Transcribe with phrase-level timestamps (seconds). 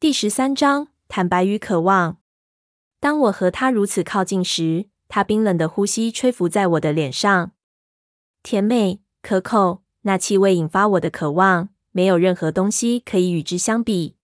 [0.00, 2.16] 第十三章坦白与渴望。
[3.00, 7.52] 当我和他如此靠近时，他冰冷的呼吸吹拂在我的脸上，
[8.42, 14.16] 甜美可口，那气味引发我的渴望，没有任何东西可以与之相比。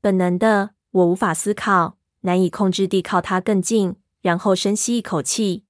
[0.00, 5.64] 本能的，我无法思考，难以控制地靠他更近，然后深吸一口气。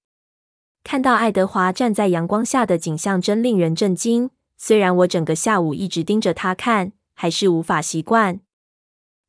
[0.84, 4.30] 看到爱德华站在阳光下的景象真令人震惊。
[4.56, 8.38] 虽然我整个下午一直盯着他看，还是无法习惯。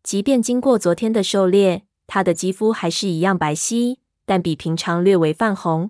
[0.07, 5.89] 即便经过昨天的狩猎，他的肌肤还是一样白皙，但比平常略微泛红。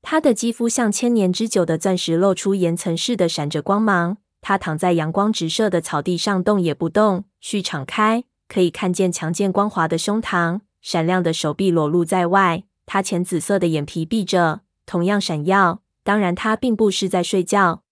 [0.00, 4.18] 他的肌肤像千年之久的钻石，露出岩层似的闪着光芒。
[4.40, 12.62] 他躺在阳光直射的草地上，动也不动，须敞开，可以看见强健光滑的胸膛，闪亮的手臂裸露在外。
[12.86, 15.82] 他浅紫色的眼皮闭着，同样闪耀。
[16.04, 17.82] 当然，他并不是在睡觉。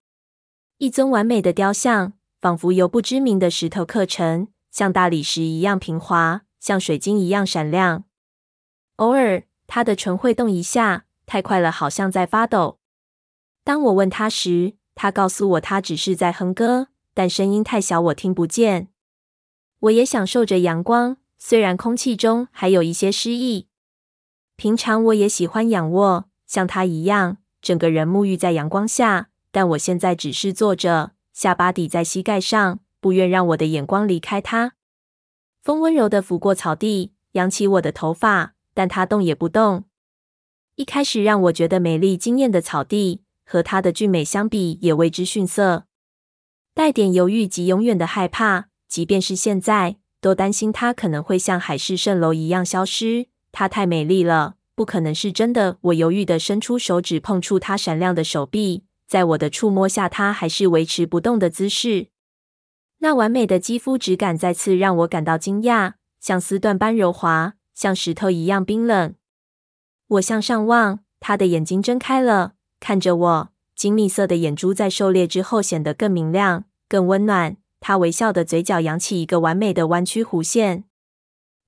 [0.79, 8.07] 一尊完美的雕像，仿佛由不知名的石头刻成，像大理石一样平滑，像水晶一样闪亮。
[8.97, 12.81] 偶尔，他的唇会动一下，太快了，好像在发抖。
[13.63, 18.89] 当我问他时，他告诉我他只是在哼歌，但声音太小，我听不见。
[19.79, 23.69] 我也享受着阳光，虽然空气中还有一些湿意。
[24.57, 29.29] 平常我也喜欢仰卧，像他一样，整个人沐浴在阳光下。
[29.53, 34.73] 但我现在只是坐着，下巴抵在膝盖上，不愿让我的眼光离开他。
[35.63, 39.85] 风温柔地拂过草地，扬起我的头发，但他动也不动。
[40.77, 45.85] 一开始让我觉得美丽惊艳的草地，和他的俊美相比，也为之逊色。
[46.73, 53.27] 带点犹豫及永远的害怕，即便是现在，都担心他可能会像海市蜃楼一样消失。
[53.53, 55.77] 她太美丽了，不可能是真的。
[55.83, 58.85] 我犹豫地伸出手指碰触她闪亮的手臂。
[59.07, 62.09] 在我的触摸下，他还是维持不动的姿势。
[63.05, 69.15] 那完美的肌肤质感再次让我感到惊讶，像丝缎般柔滑，像石头一样冰冷。
[70.07, 73.49] 我向上望，他的眼睛睁开了，看着我。
[73.77, 77.59] 金蜜色的眼珠在狩猎之后显得更明亮、更温暖。
[77.79, 80.85] 他微笑的嘴角扬起一个完美的弯曲弧线。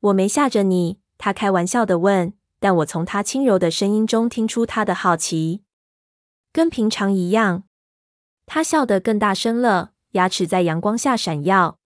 [0.01, 5.63] 我没吓着你，他开玩笑的问，但我从他轻柔的声音中听出他的好奇。
[6.51, 7.65] 跟平常一样，
[8.47, 11.79] 他笑得更大声了，牙齿在阳光下闪耀。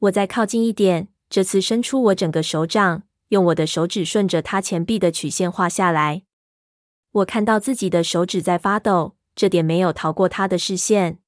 [0.00, 6.24] 我再靠近一点，这次伸出我整个手掌，用我的手指顺着他前臂的曲线画下来。
[7.12, 11.20] 我看到自己的手指在发抖，这点没有逃过他的视线。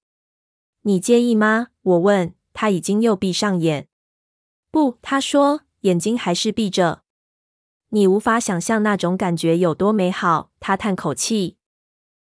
[0.83, 1.69] 你介意吗？
[1.83, 2.35] 我问。
[2.57, 3.89] 他已经又闭上眼。
[4.71, 7.03] 不，他说，眼睛还是闭着。
[7.89, 10.53] 你无法想象那种感觉有多美好。
[10.61, 11.57] 他叹口气。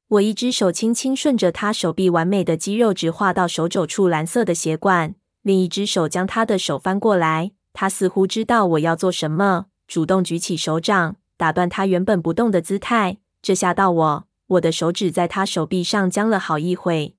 [0.10, 7.52] 我一只手轻轻顺着他手臂完美的肌肉直画到手肘处蓝色的血管，另一只手将他的手翻过来。
[7.74, 13.18] 他似乎知道我要做什么，主动举起手掌，打断他原本不动的姿态。
[13.42, 17.18] 这吓到我，我的手指在他手臂上僵了好一会。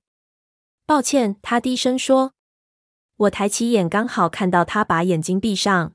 [0.87, 2.33] 抱歉，他低声说。
[3.17, 5.93] 我抬起眼，刚好看到他把眼睛闭上。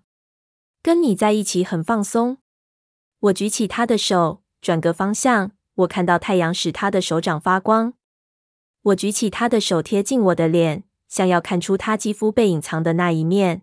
[0.81, 2.38] 跟你在一起很放松。
[3.19, 5.50] 我举起他的手，转个方向。
[5.74, 7.94] 我看到太阳使他的手掌发光。
[8.82, 13.62] 我举起他的手，贴近我的脸，想要看出他肌肤被隐藏的那一面。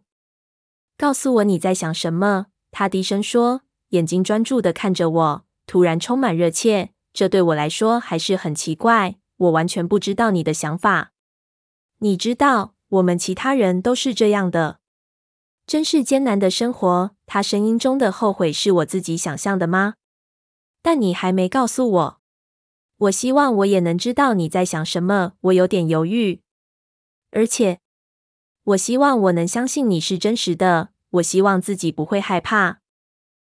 [0.97, 2.47] 告诉我你在想什么？
[2.71, 6.91] 他低声说，眼睛专注地看着我，突然充满热切。
[7.13, 9.15] 这对我来说还是很奇怪。
[9.37, 11.11] 我完全不知道你的想法。
[11.99, 14.79] 你知道，我们其他人都是这样的。
[15.65, 17.11] 真是艰难的生活。
[17.25, 19.95] 他声音中的后悔是我自己想象的吗？
[20.81, 22.21] 但你还没告诉我，
[22.97, 25.33] 我希望我也能知道你在想什么。
[25.41, 26.41] 我有点犹豫，
[27.31, 27.79] 而且
[28.63, 30.89] 我希望我能相信你是真实的。
[31.11, 32.81] 我希望自己不会害怕。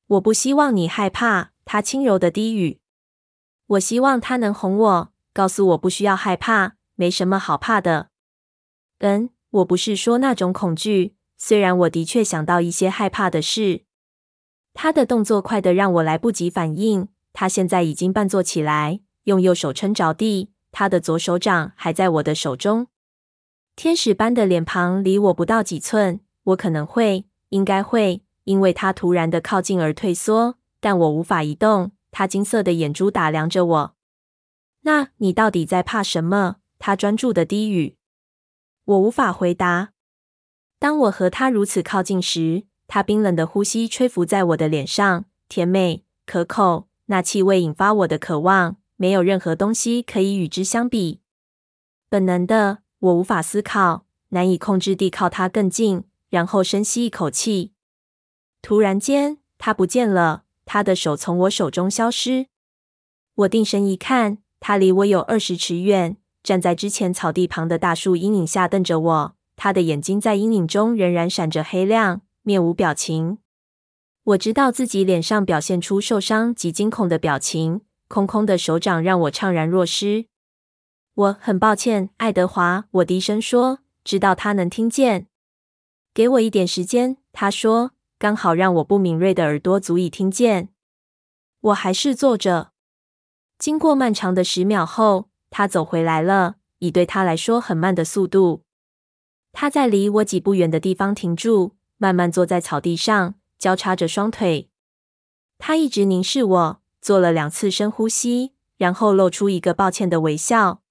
[0.08, 1.52] 我不希望你害怕。
[1.64, 2.80] 他轻柔的低语。
[3.68, 8.10] 我希望他能哄我，告诉我不需要害怕，没什么好怕的。
[9.00, 13.86] 嗯，我不是说那种恐惧，虽然我的确想到一些害怕的事。
[14.74, 17.08] 他的动作快得让我来不及反应。
[17.34, 22.88] 他现在已经半坐起来，用右手撑着地，他的左手掌还在我的手中。
[23.76, 31.92] 天使般的脸庞离我不到几寸，我可能会，应该会，因为他突然的靠近而退缩，但我无法移动。
[32.12, 33.96] 他金色的眼珠打量着我。
[34.82, 36.58] 那你到底在怕什么？
[36.78, 37.96] 他专注的低语。
[38.84, 39.94] 我无法回答。
[40.80, 42.64] 当我和他如此靠近时。
[42.94, 51.20] 他冰冷的呼吸吹拂在我的脸上，甜美可口，那气味引发我的渴望，没有任何东西可以与之相比。
[52.08, 57.74] 本能的，我无法思考，难以控制地靠他更近，然后深吸一口气。
[58.62, 62.48] 突然间，他不见了，他的手从我手中消失。
[63.36, 69.36] 我定神一看，他离我有二十尺远，站在之前草地旁的大树阴影下瞪着我。
[69.58, 73.40] 他的眼睛在阴影中仍然闪着黑亮，面无表情。
[74.24, 80.28] 我知道自己脸上表现出受伤及惊恐的表情，空空的手掌让我怅然若失。
[81.16, 85.26] 我很抱歉，爱德华，我低声说，知道他能听见。
[86.14, 90.70] 给我一点时间，他说，刚好让我不敏锐的耳朵足以听见。
[91.62, 92.74] 我还是坐着。
[93.58, 98.62] 经过漫长的十秒后，他走回来了，以对他来说很慢的速度。
[99.52, 104.72] 他在离我几步远的地方停住，慢慢坐在草地上，交叉着双腿。
[105.60, 110.82] 他一直凝视我，做了两次深呼吸，然后露出一个抱歉的微笑。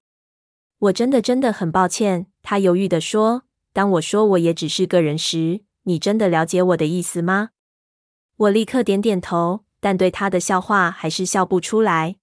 [0.79, 3.43] 我真的真的很抱歉，他犹豫地说。
[3.73, 7.49] 当我说我也只是个人时，你真的了解我的意思吗？
[8.37, 12.15] 我立刻点点头，但对他的笑话还是笑不出来。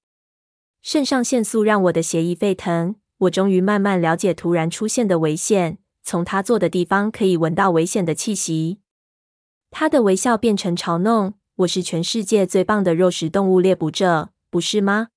[0.81, 5.77] 肾上腺素让我的血液沸腾，我终于慢慢了解突然出现的危险。
[6.03, 8.81] 从他坐的地方可以闻到危险的气息。
[9.71, 15.09] 他的微笑变成嘲弄：“我是全世界最棒的肉食动物猎捕者，不是吗？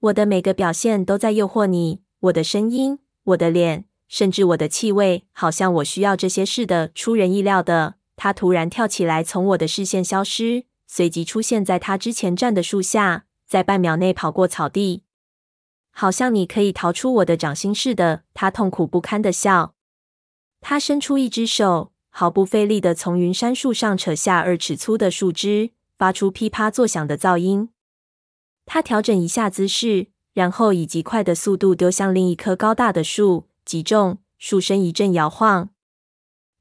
[0.00, 6.90] 我的每个表现都在诱惑你，我的声音，我的脸，甚至我的气味，好像我需要这些似的。
[6.94, 15.04] 出人意料的，他突然跳起来，从我的视线消失，随即出现在他之前站的树下。”在半秒内跑过草地，
[15.90, 18.22] 好像你可以逃出我的掌心似的。
[18.32, 19.74] 他痛苦不堪的笑。
[20.62, 27.70] 他伸出一只手，毫不费力的从云杉树上扯下二尺粗的树枝，发出噼啪作响的噪音。
[28.66, 35.70] 他调整一下姿势，然后以极快的速度丢向另一棵高大的树，击中，树身一阵摇晃。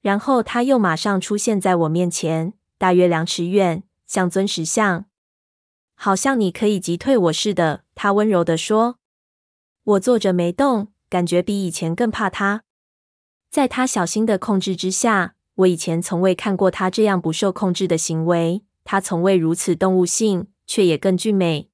[0.02, 5.06] 然后他又马上出现在我面前，大约两尺远，像尊石像。
[5.96, 8.98] 好像你可以击退我似的，他温柔地说。
[9.84, 12.64] 我坐着没动，感觉比以前更怕他。
[13.50, 18.64] 在他小心的控制之下，我以前从未看过他这样不受控制的行为。
[18.84, 21.70] 他从未如此动物性，却也更俊美。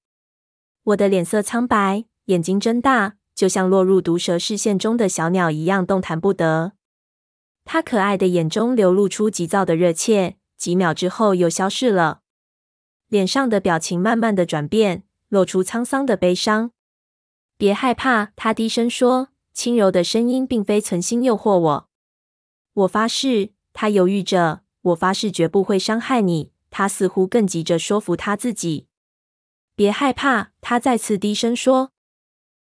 [0.84, 6.74] 我的脸色苍白，眼睛睁大，就像落入毒蛇视线中的小鸟一样动弹不得。
[7.63, 12.22] 他可爱的眼中流露出急躁的热切，几秒之后又消失了。
[13.07, 16.72] 脸上的表情慢慢的转变，露出沧桑的悲伤。
[17.57, 21.89] 别害怕，他低声说，轻柔的声音并非存心诱惑我。
[22.74, 26.51] 我发誓，他犹豫着，我发誓绝不会伤害你。
[26.71, 28.88] 他似乎更急着说服他自己。
[29.75, 31.91] 别害怕，他再次低声说。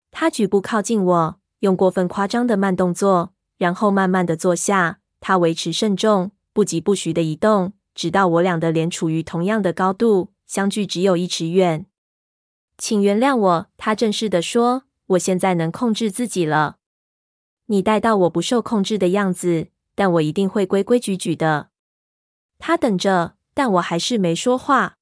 [0.09, 5.01] 他举步靠近我，用过分夸张的慢动作，然后慢慢的坐下。
[5.19, 7.73] 他维持慎重，不疾不徐的移动。
[7.93, 11.87] 直到我俩的脸处于同样的高度，相距只有一尺远。
[12.77, 16.77] 请原谅我，他正式地说：“我现在能控制自己了。
[17.65, 21.69] 你带到我不受控制的样子，但我一定会规规矩矩的。”
[22.59, 24.97] 他等着，但我还是没说话。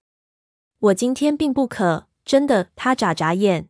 [0.80, 2.70] 我今天并不渴，真的。
[2.76, 3.70] 他眨眨眼。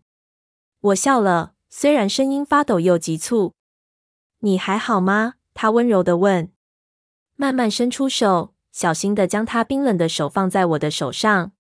[0.82, 3.54] 我笑了，虽然声音发抖又急促。
[4.40, 5.36] 你还好吗？
[5.54, 6.52] 他温柔的问，
[7.36, 8.54] 慢慢伸出手。
[8.72, 11.52] 小心的将他冰冷的手放在我的手上，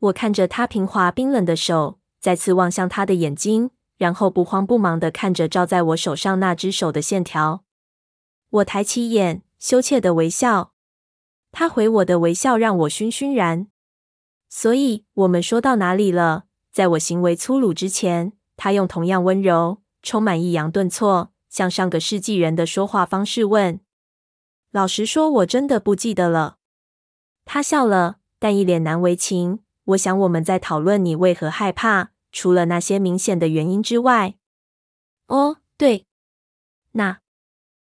[0.00, 7.62] 我看着他平滑冰冷的手，再次望向他的眼睛，然后不慌不忙的看着照在我手上那只手的线条。
[8.50, 10.72] 我抬起眼，羞怯地微笑。
[11.52, 13.68] 他回我的微笑让我醺醺然。
[14.48, 16.44] 所以我们说到哪里了？
[16.70, 23.80] 在我行为粗鲁之前，他用同样温柔、充满抑扬顿挫、像上个世纪人的说话方式问。
[24.70, 26.58] 老实说，我真的不记得了。
[27.44, 29.60] 他笑了，但一脸难为情。
[29.84, 34.34] 我想我们在讨论你为何害怕，除了那些明显的原因之外。
[35.28, 36.06] 哦，对。
[36.92, 37.20] 那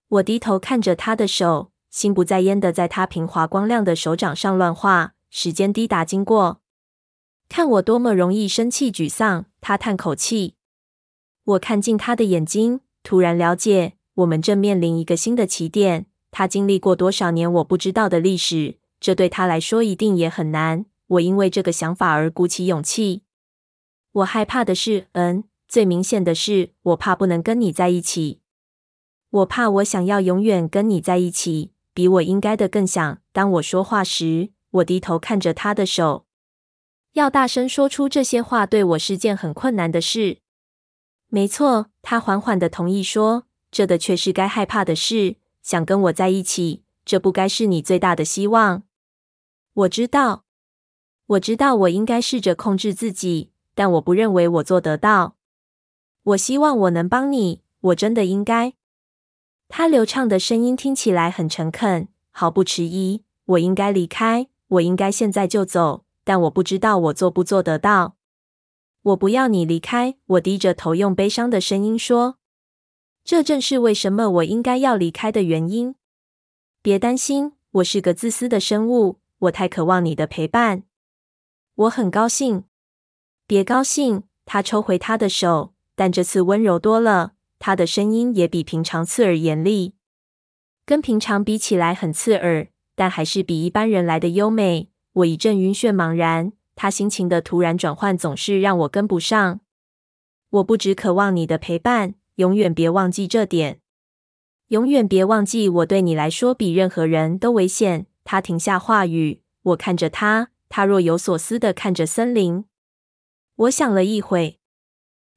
[0.09, 5.15] 我低头看着他的手，心不在焉的在他平滑光亮的手掌上乱画。
[5.31, 6.63] 时间滴答经过，
[7.51, 9.45] 看我多么容易生气沮丧。
[9.61, 10.55] 他叹口气。
[11.45, 16.07] 我看进他的眼睛，突然了解，我们正面临一个新的起点。
[16.31, 20.87] 他经历过多少年我不知道的历史，这对他来说一定也很难。
[21.09, 23.23] 我因为这个想法而鼓起勇气。
[24.13, 28.41] 我害怕的是，嗯，最明显的是，我怕不能跟你在一起。
[29.31, 33.21] 我怕我想要永远跟你在一起，比我应该的更想。
[33.33, 36.25] 当我说话时，我低头看着他的手。
[37.13, 40.39] 要大声说出这些话对我是件很困难的事。
[41.29, 45.37] 没错，他缓缓的同意说，这的确是该害怕的事。
[45.63, 48.85] 想跟我在一起，这不该是你最大的希望。
[49.75, 50.45] 我知道，
[51.27, 55.37] 我知道，我应该试着控制自己，但我不认为我做得到。
[56.23, 58.73] 我希望我能帮你，我真的应该。
[59.69, 63.23] 他流畅的声音听起来很诚恳，毫不迟疑。
[63.45, 68.17] 我应该离开，我应该现在就走，但我不知道我做不做得到。
[69.03, 72.39] 我不要你离开，我低着头用悲伤的声音说。
[73.25, 75.95] 这正是为什么我应该要离开的原因。
[76.83, 80.85] 别担心，我是个自私的生物，我太渴望你的陪伴。
[81.75, 82.65] 我很高兴。
[83.47, 84.25] 别高兴。
[84.51, 87.35] 他抽回他的手，但这次温柔多了。
[87.59, 89.95] 他的声音也比平常刺耳严厉，
[90.87, 94.91] 跟平常比起来很刺耳，但还是比一般人来的优美。
[95.15, 99.61] 我一阵晕眩茫然，他心情的突然转换总是让我跟不上。
[100.51, 103.81] 我不只渴望你的陪伴，永远别忘记这点。
[104.69, 108.07] 永远别忘记，我对你来说比任何人都危险。
[108.23, 112.65] 他停下话语，我看着他，他若有所思地看着森林。
[113.57, 114.61] 我想了一会，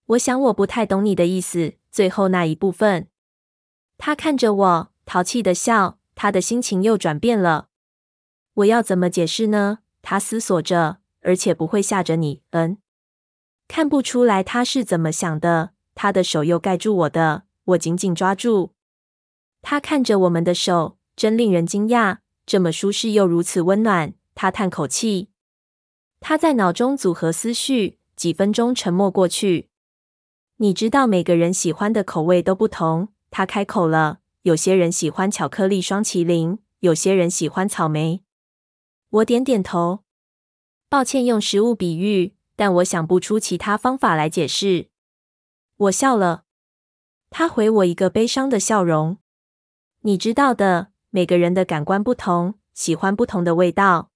[0.08, 1.74] 我想我不太懂你的意思。
[1.92, 3.10] 最后那一部分，
[3.98, 6.00] 他看着我，淘气的笑。
[6.14, 7.70] 他的心情又转变了。
[8.54, 9.80] 我要怎么解释呢？
[10.04, 12.44] 他思索着，而且不会吓着你。
[12.52, 12.78] 嗯，
[13.68, 15.72] 看不出来他是怎么想的。
[15.96, 18.74] 他的手又盖住我的，我紧紧抓住。
[19.64, 24.14] 他看着我们的手，真令人惊讶，这么舒适又如此温暖。
[24.36, 25.30] 他叹口气，
[26.20, 27.98] 他在脑中组合思绪。
[28.16, 29.71] 几分钟沉默过去。
[30.62, 33.08] 你知道每个人喜欢的口味都不同。
[33.32, 38.24] 他开口了：“有些人喜欢巧克力双淇淋，有些人喜欢草莓。”
[39.10, 40.04] 我点点头。
[40.88, 44.90] 抱歉用食物比喻，但我想不出其他方法来解释。
[45.78, 46.44] 我笑了。
[47.32, 49.18] 他回我一个悲伤的笑容。
[50.02, 54.12] 你知道的，每个人的感官不同，喜欢不同的味道。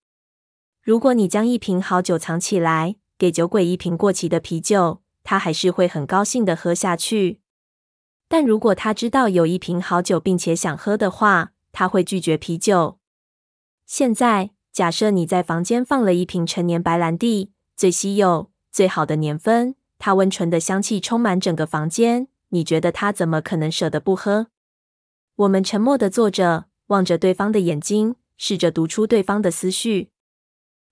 [0.83, 5.01] 如果你将一瓶好酒藏起来，给酒鬼一瓶过期的啤酒。
[5.25, 7.41] 他还是会很高兴的喝下去，
[8.29, 12.99] 但如果他知道有一瓶好酒并且想喝的话，他会拒绝啤酒。
[13.87, 24.47] 现在，假设你在房间放了一瓶陈年白兰地，最稀有、最好的年份，它温醇的香气充满整个房间，你觉得他怎么可能舍得不喝？
[25.37, 30.11] 我们沉默的坐着，望着对方的眼睛，试着读出对方的思绪。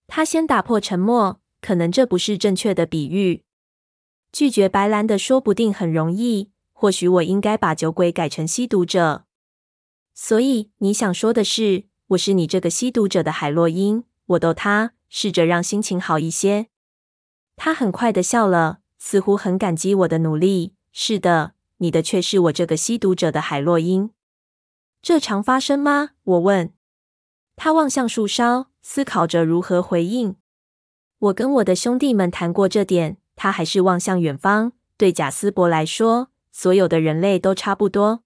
[0.07, 3.43] 他先打破沉默，可能这不是正确的比喻。
[4.33, 9.25] 拒绝白兰的说不定很容易，或许我应该把酒鬼改成吸毒者。
[10.15, 14.05] 所以你想说的是，我是你这个吸毒者的海洛因？
[14.25, 16.65] 我逗他，试着让心情好一些。
[17.55, 20.73] 他很快的笑了，似乎很感激我的努力。
[20.91, 24.09] 是的，你的却是我这个吸毒者的海洛因。
[25.03, 26.11] 这常发生吗？
[26.23, 26.73] 我问。
[27.55, 30.37] 他望向树梢，思考着如何回应。
[31.19, 33.17] 我跟我的兄弟们谈过这点。
[33.43, 34.71] 他还是望向远方。
[34.95, 38.23] 对贾斯伯来说，所有的人类都差不多。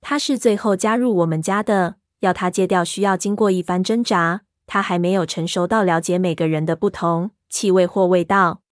[0.00, 4.40] 他是最后加入我们家的，要他戒掉需要经过一番挣扎。
[4.66, 8.62] 他还没有成熟到了解每个人的不同气味或味道。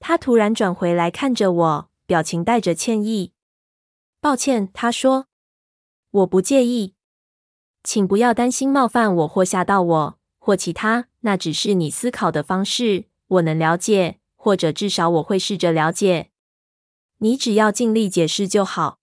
[0.00, 3.32] 他突然转回来看着我，表情带着歉意。
[4.20, 5.28] 抱歉，他说，
[6.10, 6.92] 我不介意，
[7.82, 11.06] 请不要担心冒犯我或吓到我或其他。
[11.20, 14.18] 那只是你思考的方式，我能了解。
[14.44, 16.28] 或者至少我会试着了解。
[17.16, 18.98] 你只要尽力解释就好。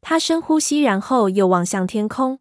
[0.00, 2.40] 他深呼吸，然后又望向天空。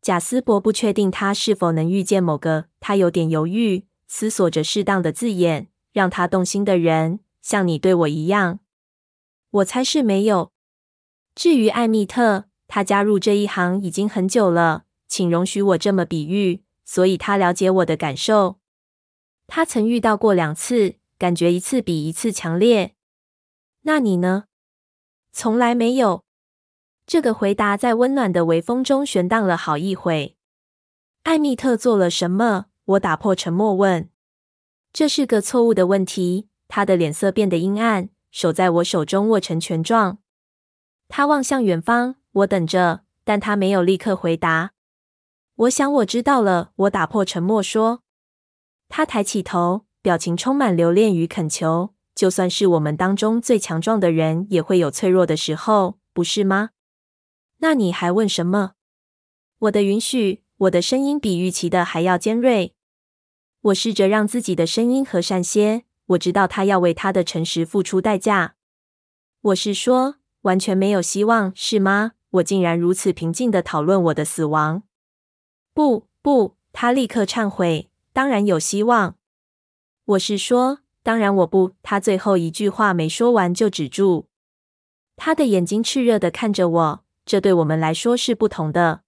[0.00, 8.60] 贾斯伯不确定他是否能遇见某个，他有点犹豫，思索着适当的字眼，让他动心的人，像你对我一样。
[9.50, 10.52] 我猜是没有。
[11.34, 18.58] 至于艾米特，他加入这一行已经很久了，请容许我这么比喻，所以他了解我的感受。
[19.46, 20.94] 他曾遇到过两次。
[21.18, 22.94] 感觉一次比一次强烈。
[23.82, 24.44] 那你呢？
[25.32, 26.24] 从来没有。
[27.06, 30.36] 这个回答在温暖的微风中悬荡了好一会。
[31.22, 32.66] 艾蜜特做了什么？
[32.84, 34.10] 我打破沉默问。
[34.92, 36.48] 这是个错误的问题。
[36.68, 40.18] 他的脸色变得阴暗，手在我手中握成拳状。
[41.06, 44.72] 他望向远方，我等着，但他没有立刻回答。
[45.54, 46.72] 我想我知道了。
[46.74, 48.02] 我打破沉默说。
[48.88, 49.85] 他抬起头。
[50.06, 51.92] 表情充满留恋与恳求。
[52.14, 56.70] 就算是我们当中最强壮的人，也会有脆弱的时候，不是吗？
[57.58, 58.74] 那你还问什么？
[59.58, 60.44] 我的允许。
[60.58, 62.76] 我的声音比预期的还要尖锐。
[63.62, 65.82] 我试着让自己的声音和善些。
[66.06, 68.54] 我知道他要为他的诚实付出代价。
[69.40, 72.12] 我是说，完全没有希望，是吗？
[72.30, 74.84] 我竟然如此平静地讨论我的死亡。
[75.74, 76.54] 不，不！
[76.72, 77.90] 他立刻忏悔。
[78.12, 79.15] 当然有希望。
[80.06, 81.72] 我是说，当然我不。
[81.82, 84.28] 他最后一句话没说完就止住。
[85.16, 87.04] 他的眼睛炽热的看着我。
[87.24, 89.00] 这对我们来说是不同的。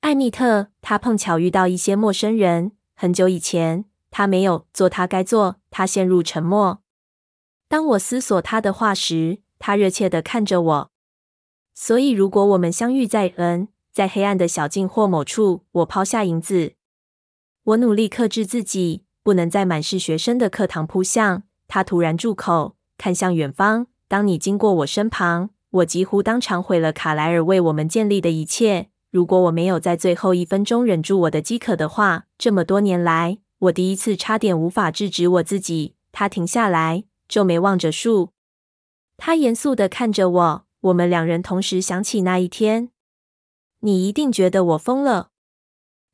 [0.00, 2.72] 艾蜜特，他碰巧遇到一些陌生人。
[2.94, 5.56] 很久以前，他没有做他该做。
[5.70, 6.80] 他陷入沉默。
[7.68, 10.90] 当我思索他的话时，他热切的看着我。
[11.74, 16.72] 所以，如果我们相遇在嗯，在黑暗的小径或某处，我抛下银子。
[17.64, 21.42] 我努力克制自己，不能在满是学生的课堂扑向。
[21.66, 23.88] 他突然住口，看向远方。
[24.06, 28.88] 当你经过我身旁，我几乎当场毁了卡莱尔为我们建立的一切。
[29.10, 35.96] 如果我没有在最后一分钟忍住我的饥渴的话，这么多年来，我第一次差点无法制止我自己。
[36.12, 38.30] 他停下来，皱眉望着树。
[39.16, 40.66] 他严肃地看着我。
[40.82, 42.90] 我们两人同时想起那一天。
[43.80, 45.30] 你一定觉得我疯了。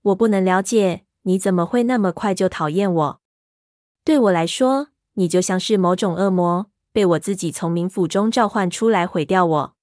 [0.01, 3.21] 我不能了解，你怎么会那么快就讨厌我？
[4.05, 9.75] 对我来说，你就像是某种恶魔，被我自己从冥府中召唤出来毁掉我。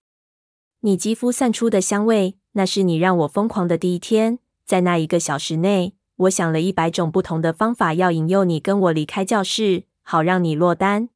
[0.81, 4.39] 你肌肤散出的香味，那是你让我疯狂的第一天。
[4.65, 11.09] 在那一个小时内，我想了一百种不同的方法要引诱你跟我离开教室，好让你落单。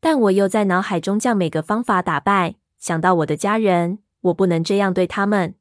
[0.00, 2.56] 但我又在脑海中将每个方法打败。
[2.78, 5.54] 想到我的家人，我不能这样对他们。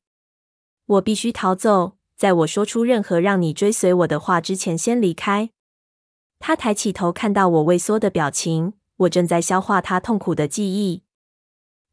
[0.86, 5.52] 我必须逃走，在我说出任何让你追随我的话之前，先离开。
[6.38, 8.74] 他抬起头，看到我畏缩的表情。
[8.98, 11.04] 我正在消化他痛苦的记忆。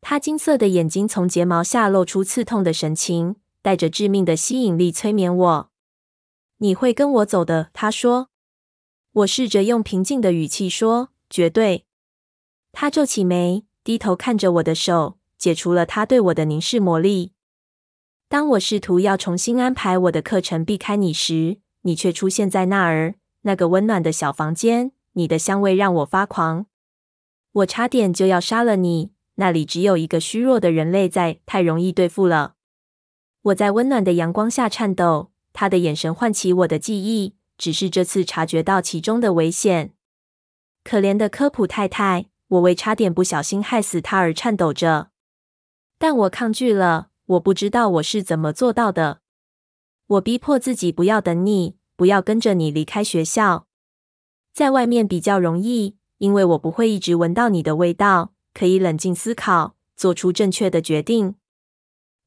[0.00, 5.71] 他金色的眼睛从睫毛下露出刺痛的神情，带着致命的吸引力催眠我。
[6.56, 8.30] 你会跟我走的，他说。
[9.12, 11.85] 我试着用平静的语气说：“绝对。”
[12.73, 13.64] 他皱起眉。
[13.85, 17.35] 低头看着我的手，解除了他对我的凝视魔力。
[18.28, 24.93] 当我试图要重新安排我的课程避开你时，你却出现在那儿，那个温暖的小房间。
[25.12, 26.67] 你的香味让我发狂，
[27.52, 29.12] 我差点就要杀了你。
[29.36, 32.54] 那里只有一个虚弱的人类在，太容易对付了。
[33.43, 39.95] 我在温暖的阳光下颤抖，他的眼神唤起我的记忆，只是这次察觉到其中的危险。
[40.84, 42.26] 可怜的科普太太。
[42.49, 45.08] 我为差点不小心害死他而颤抖着，
[45.99, 47.08] 但我抗拒了。
[47.26, 49.21] 我不知道我是怎么做到的。
[50.06, 53.67] 我逼迫自己不要等你，不要跟着你离开学校。
[54.52, 61.34] 在外面比较容易，因为我不会一直闻到你的味道，可以冷静思考，做出正确的决定。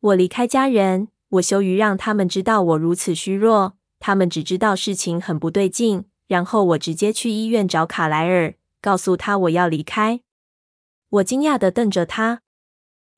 [0.02, 6.06] 我离开家人，我羞于让他们知道我如此虚弱，他们只知道事情很不对劲。
[6.28, 8.54] 然后我直接去医院找卡莱尔。
[8.82, 10.22] 告诉他我要离开。
[11.10, 12.42] 我惊讶地瞪着他。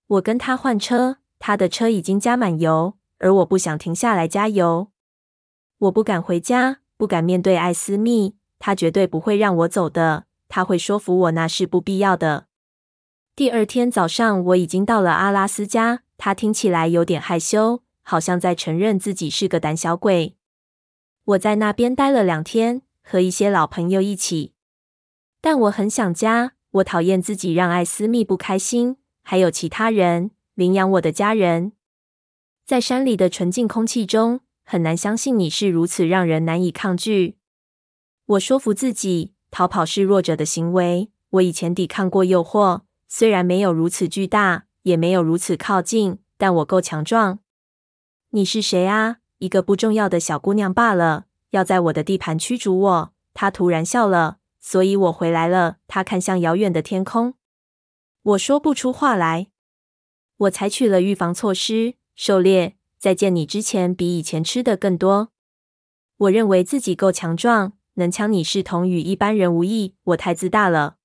[0.08, 4.92] 我跟他换车，他的车已经加满油，而我不想停下来加油。
[5.80, 10.26] 我不敢回家，不敢面对艾斯密，他绝对不会让我走的。
[10.48, 12.46] 他会说服我那是不必要的。
[13.36, 16.04] 第二天早上，我已经到了阿拉斯加。
[16.16, 20.38] 他听起来有点害羞，好像在承认自己是个胆小鬼。
[21.26, 24.54] 我在那边待了两天，和一些老朋友一起。
[25.42, 30.30] 但我很想家，我讨厌自己让艾斯密不开心，还有其他人，
[30.62, 31.72] 领养我的家人。
[32.64, 37.38] 在山里的纯净空气中，很难相信你是如此让人难以抗拒。
[38.28, 41.10] 我说服自己，逃跑是弱者的行为。
[41.32, 47.40] 我以前抵抗过诱惑，虽然没有如此巨大，也没有如此靠近，但我够强壮。
[48.30, 49.18] 你是谁啊？
[49.40, 53.14] 一个不重要的小姑娘罢了，要在我的地盘驱逐我？
[53.34, 54.38] 她突然笑了。
[54.60, 55.78] 所以我回来了。
[55.88, 57.34] 他看向遥远的天空。
[58.22, 59.48] 我说不出话来。
[60.42, 65.30] 我采取了预防措施，狩猎，在见你之前比以前吃的更多。
[66.18, 69.94] 我认为自己够强壮，能抢你视同与一般人无异。
[70.06, 70.96] 我太自大了。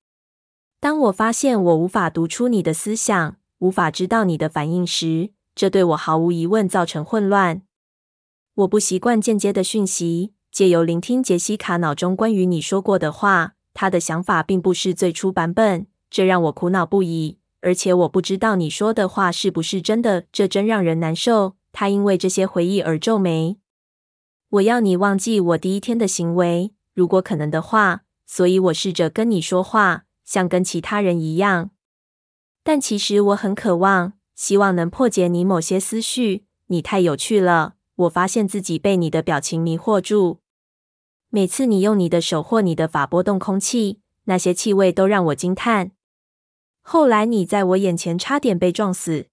[0.80, 7.60] 当我发现我无法读出你的思想，无法知道你的反应时，这对我毫无疑问造成混乱。
[8.54, 10.32] 我不习惯间接的讯息。
[10.50, 17.36] 借由聆听杰西卡脑中关于你说过的话，她的想法并不是最初版本，这让我苦恼不已。
[17.66, 21.56] 而且我不知道你说的话是不是真的，这真让人难受。
[21.72, 23.58] 他因为这些回忆而皱眉。
[24.50, 28.02] 我要你忘记我第一天的行为，如果可能的话。
[28.24, 31.70] 所以我试着跟你说话，像跟其他人一样。
[32.62, 36.44] 但其实我很渴望，希望能破解你某些思绪。
[36.68, 40.38] 你太有趣了，我发现自己被你的表情迷惑住。
[41.30, 45.90] 每次你用你的手或你的发拨动空气，那些气味都让我惊叹。
[46.88, 49.26] 后来你在我眼前差点被撞死。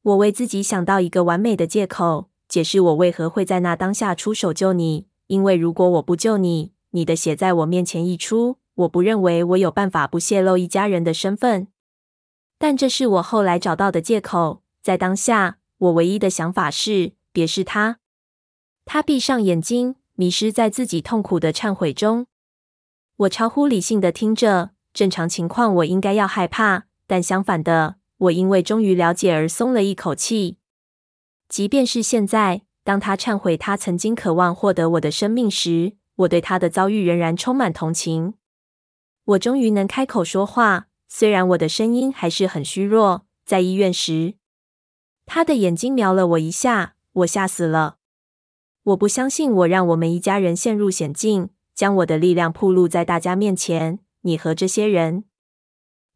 [0.00, 5.06] 我为自己想到一个完美的借口，解释我为何会在那当下出手救你。
[5.26, 11.68] 因为如果我不救你，你的血在我面前溢出，我不认为我有办法不泄露一家人的身份。
[12.56, 14.62] 但这是我后来找到的借口。
[14.80, 17.98] 在当下，我唯一的想法是，别是他。
[18.86, 22.26] 他闭上眼睛，迷失在自己痛苦的忏悔中。
[23.16, 30.58] 我超乎理性的听着，正常情况我应该要害怕，但相反的，我因为终于了解而松了一口气。
[31.48, 38.34] 即便是现在，当他忏悔他曾经渴望获得我的生命时，我对他的遭遇仍然充满同情。
[39.24, 43.26] 我终于能开口说话，虽然我的声音还是很虚弱。
[43.44, 44.34] 在医院时，
[45.26, 47.96] 他的眼睛瞄了我一下，我吓死了。
[48.84, 53.98] 我不相信我让我们一家人陷入险境，将我的力量暴露在大家面前。
[54.22, 55.24] 你和这些人，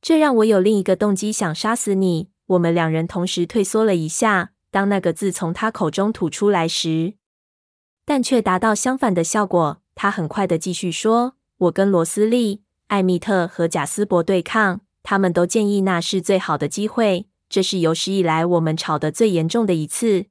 [0.00, 2.30] 这让我有另一个动机想杀死你。
[2.46, 7.14] 我们两人同时退缩了一下，当那个字从他口中吐出来时，
[8.04, 9.82] 但却达到相反的效果。
[9.96, 17.28] 他很快的继续说：“我跟罗斯利、艾米特和贾斯伯对抗，他们都建议那是最好的机会。
[17.48, 20.26] 这是有史以来我们吵得最严重的一次。”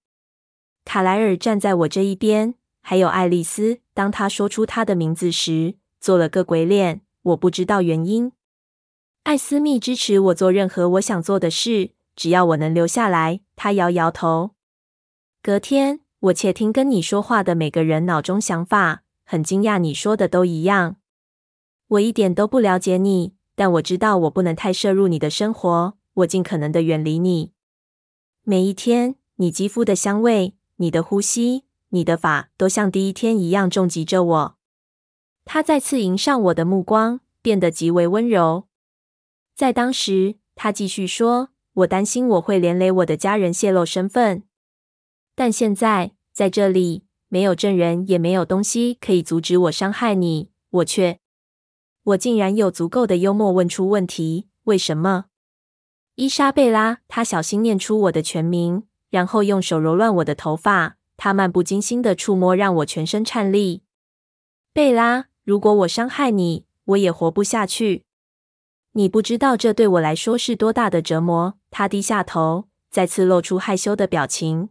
[0.86, 3.80] 卡莱尔站在我这一边，还有爱丽丝。
[3.94, 7.02] 当他说出他的名字时，做了个鬼脸。
[7.26, 8.32] 我不知道原因。
[9.24, 13.42] 艾斯密支持我做任何我想做的事，只要我能留下来。
[13.56, 14.52] 他摇摇头。
[15.42, 20.98] 隔天，我窃听跟你说话的每个人脑中想法，很惊讶你说的都一样。
[21.88, 25.98] 我一点都不了解你，但我知道我不能太摄入你的生活。
[26.16, 27.52] 我尽可能的远离你。
[28.44, 30.54] 每一天，你肌肤的香味。
[30.78, 34.55] 你的呼吸，你的发，都像第一天一样重击着我。
[35.46, 38.68] 他再次迎上我的目光，变得极为温柔。
[39.56, 44.44] 在当时，他继续说：“我担心我会连累我的家人，泄露身份。
[45.34, 50.50] 但现在，在这里，没有证人，也没有东西可以阻止我伤害你。
[50.70, 51.20] 我却……
[52.04, 55.26] 我竟然有足够的幽默问出问题：为什么？”
[56.16, 58.84] 伊莎贝拉，他小心念出我的全名。
[59.12, 63.84] 然后用手揉乱我的头发，他漫不经心的触摸让我全身颤栗。
[64.74, 68.04] 贝拉，如果我伤害你，我也活不下去。
[68.94, 71.54] 你不知道这对我来说是多大的折磨。
[71.70, 74.70] 他低下头，再次露出害羞的表情。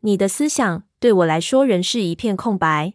[0.00, 2.94] 你的思想对我来说仍是一片空白。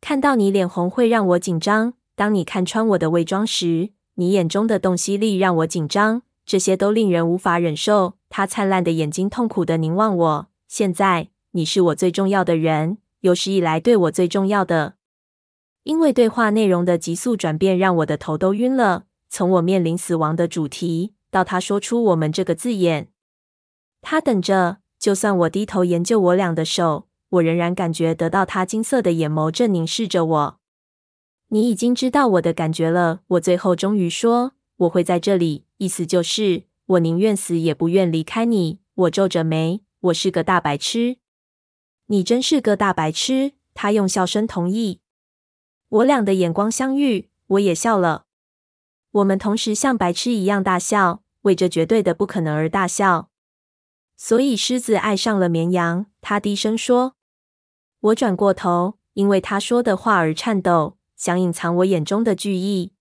[0.00, 1.92] 看到你脸红会让我紧张。
[2.16, 6.22] 当你看穿我的伪装时，你眼中的洞悉力让我紧张。
[6.46, 8.14] 这些都令人无法忍受。
[8.30, 10.46] 他灿烂的眼睛痛苦地凝望我。
[10.66, 14.94] 现在，你是我最重要的人，有史以来对我最重要的。
[15.90, 19.06] 因为对话内容的急速转变，让我的头都晕了。
[19.28, 23.08] 从我面临死亡的主题，到他说出“我们”这个字眼，
[24.00, 24.76] 他等着。
[25.00, 30.60] 就算我低头研究我俩的手，我仍然感觉得到他金色的眼眸正凝视着我。
[31.48, 33.22] 你已经知道我的感觉了。
[33.26, 34.52] 我最后终于说
[34.86, 38.78] ：“我会在这里。”意思就是，我宁愿死也不愿离开你。
[38.94, 41.16] 我皱着眉，我是个大白痴。
[42.06, 43.54] 你真是个大白痴。
[43.74, 45.00] 他用笑声同意。
[45.90, 48.26] 我俩的眼光相遇，我也笑了。
[49.10, 53.28] 我们同时像白痴一样大笑，为这绝对的不可能而大笑。
[54.16, 56.06] 所以狮子爱上了绵羊。
[56.20, 57.16] 他低声说。
[58.00, 62.92] 我转过头，因为他说的话而颤抖，想隐藏我眼中的惧意。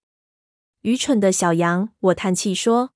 [0.81, 2.91] 愚蠢的小羊，我叹气说：“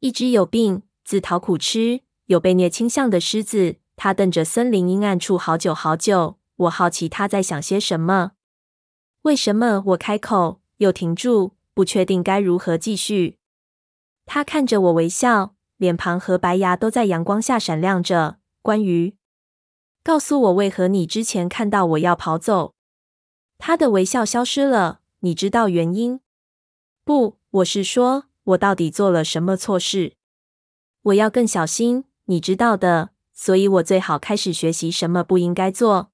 [0.00, 6.38] 一只有病、自讨苦吃、有被虐倾向的狮子。”他瞪着森林阴暗处好久好久。
[6.56, 8.32] 我好奇他在想些什么。
[9.26, 9.82] 为什么？
[9.86, 13.38] 我开口，又停住，不确定该如何继续。
[14.24, 18.38] 他看着我微笑，脸庞和白牙都在阳光下闪亮着。
[18.62, 19.16] 关于，
[20.04, 22.74] 告诉我为何你之前看到我要跑走。
[23.58, 25.00] 他的微笑消失了。
[25.20, 26.20] 你知道原因？
[27.02, 30.14] 不，我是说，我到底做了什么错事？
[31.02, 33.10] 我要更小心，你知道的。
[33.32, 36.12] 所以我最好开始学习什么不应该做。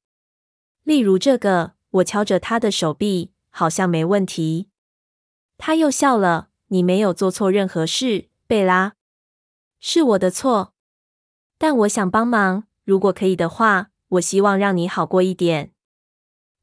[0.83, 4.69] 例如这个，我敲着他的手臂，好像没问题。
[5.57, 6.49] 他又笑了。
[6.69, 8.95] 你没有做错任何事，贝拉。
[9.79, 10.73] 是我的错，
[11.59, 12.65] 但我想帮忙。
[12.85, 15.73] 如果可以的话，我希望让你好过一点。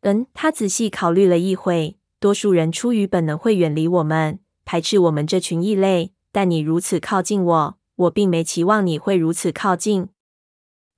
[0.02, 2.00] 嗯，他仔细考虑了一会。
[2.20, 6.14] 多数人出于本能会远离我们，排斥我们这群异类。
[6.32, 10.10] 但你如此靠近我，我并没期望你会如此靠近。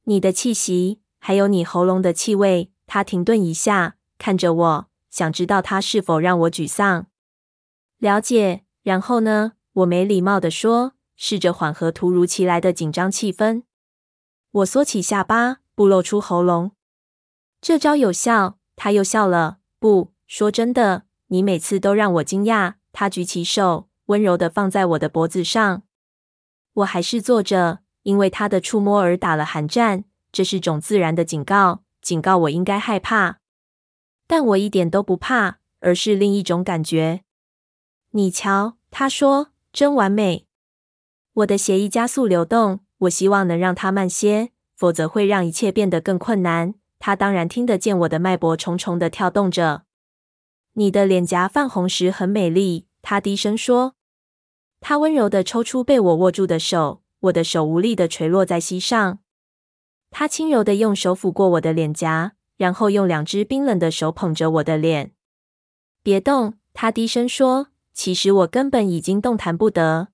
[0.06, 2.72] 你的气息，还有你喉咙的气味。
[2.88, 7.08] 他停顿一下，看着我，想知道他是否让我沮丧。
[7.98, 8.66] 了解。
[8.84, 9.54] 然后呢？
[9.74, 13.64] 我没礼貌地说：“试着缓和突如其来的紧张气氛。
[14.52, 16.74] 我缩起下巴，不露出喉咙。
[17.60, 18.60] 这招有效。
[18.76, 19.58] 他又笑了。
[19.80, 22.76] 不，说真的，你每次都让我惊讶。
[22.94, 25.82] 他举起手，温柔地放在我的脖子上。
[26.74, 30.06] 我还是坐着，因为他的触摸而打了寒战。
[30.32, 33.41] 这是种自然的警告，警告我应该害怕。
[34.32, 37.26] 但我一点都不怕，而是另一种感觉。
[38.12, 40.48] 你瞧，他说，真完美。
[41.34, 46.76] 我的血液加速流动，我希望能让它慢些，否则会让一切变得更困难。
[46.98, 49.84] 他当然听得见我的脉搏重重的跳动着。
[50.76, 53.96] 你的脸颊泛红时很美丽，他低声说。
[54.80, 59.20] 他温柔地抽出被我握住的手，我的手无力地垂落在膝上。
[60.10, 65.14] 他轻柔地用手抚过我的脸颊，然后用两只冰冷的手捧着我的脸。
[66.04, 67.70] 别动，他低声说。
[67.92, 70.10] 其实我根本已经动弹不得。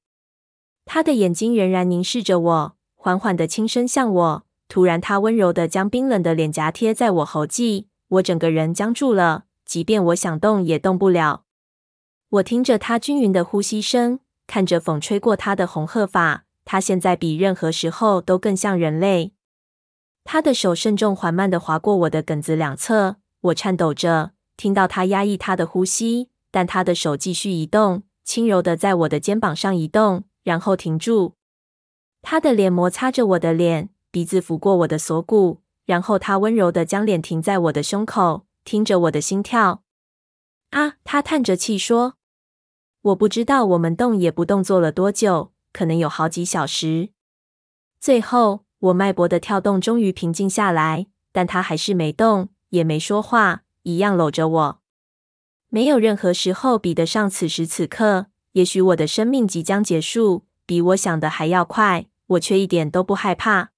[0.85, 4.45] 他的眼睛仍然凝视着我，缓缓地轻声向我。
[4.69, 11.43] 突然，他温柔地将冰冷的脸颊贴在我喉际，我整个人僵住了，即便我想动也动不了。
[12.29, 19.33] 我听着他均匀的呼吸声，看着风吹过他的红褐发，他现在比任何时候都更像人类。
[20.29, 31.35] 他的手慎重缓慢地划过我的梗子两侧，我颤抖着，听到他压抑他的呼吸，但他的手继续移动，轻柔地在我的肩膀上移动，然后停住。
[32.21, 33.89] 他的脸摩擦着我的脸。
[34.11, 39.83] 鼻子抚过我的锁骨，然后他温柔地将脸停在我的胸口，听着我的心跳。
[40.71, 42.15] 啊，他叹着气说
[43.01, 47.11] ：“我不知道我们动也不动做了多久，可能有好几小时。”
[48.01, 54.79] 最后，我脉搏的跳动终于平静下来，但他还是没动，也没说话，一样搂着我。
[55.69, 58.27] 没有任何时候比得上此时此刻。
[58.53, 63.69] 也许我的生命即将结束，比我想的还要快，我却一点都不害怕。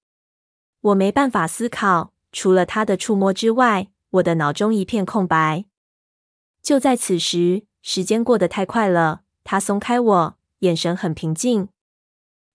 [0.80, 5.66] 我没办法思考，除了他的触摸之外，我的脑中一片空白。
[6.62, 9.20] 就在此时，时间过得太快了。
[9.44, 11.68] 他松开我，眼神很平静。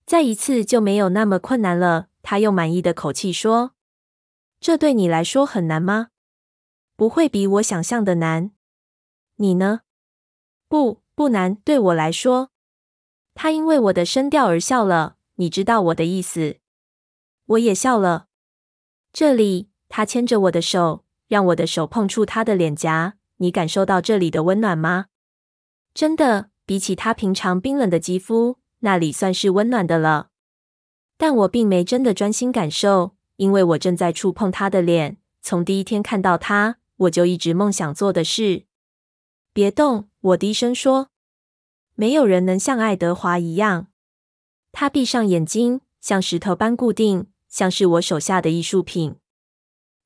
[0.05, 2.07] 再一次就没有那么困难了。
[2.27, 3.75] 他用满意的口气说
[4.59, 6.07] ：“这对你来说很难吗？
[6.95, 8.49] 不会比我想象的难。
[9.35, 9.81] 你呢？
[10.67, 12.49] 不，不难，对我来说。”
[13.35, 15.17] 他因为我的声调而笑了。
[15.35, 16.57] 你知道我的意思。
[17.45, 18.25] 我也笑了。
[19.13, 23.17] 这里，他牵着我的手，让我的手碰触他的脸颊。
[23.37, 25.07] 你感受到这里的温暖吗？
[25.93, 30.31] 真的，比起他平常冰冷的肌肤，那里算是温暖的了。
[31.17, 35.17] 但我并没真的专心感受，因为我正在触碰他的脸。
[35.41, 38.65] 从第一天看到他，我就一直梦想做的事。
[39.53, 41.09] 别动，我低声说。
[41.95, 43.87] 没有人能像爱德华一样。
[44.71, 47.27] 他闭上眼睛，像石头般固定。
[47.47, 49.15] 像是我手下的艺术品。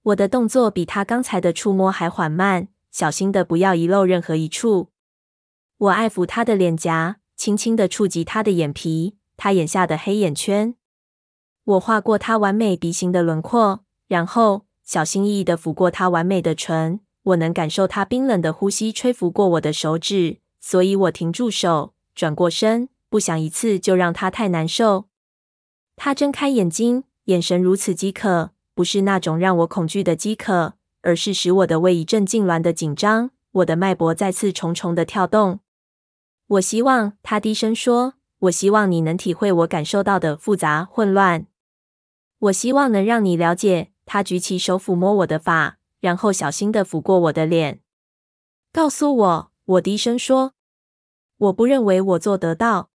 [0.03, 4.89] 我的动作比他刚才的触摸还缓慢，小心的不要遗漏任何一处。
[5.77, 10.75] 我爱抚他的脸颊，轻轻的触及他的眼皮，他眼下的黑眼圈。
[11.69, 16.99] 我画过他完美鼻型的轮廓，然后小心翼翼的抚过他完美的唇。
[17.21, 25.05] 我能感受他冰冷的呼吸吹拂过我的手指，所以我停住手，转过身，不想一次就让他太难受。
[25.95, 27.03] 他睁开眼睛。
[27.25, 33.29] 眼神如此饥渴，不是那种让我恐惧的饥渴，而是使我的胃一阵痉挛的紧张。
[33.51, 35.59] 我的脉搏再次重重的跳动。
[36.47, 38.15] 我希望，他低声说
[38.49, 41.45] ：“我希望你能体会我感受到的复杂混乱。
[42.39, 47.81] 我希望能让你了解。”他举起手抚摸我的发，然后小心的抚过我的脸。
[48.73, 50.53] 告诉我，我低声说
[51.37, 52.89] ：“我不认为我做得到。